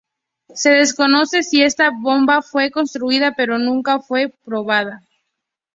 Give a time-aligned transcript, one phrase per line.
[0.55, 5.03] Se desconoce si esta bomba fue construida, pero nunca fue probada.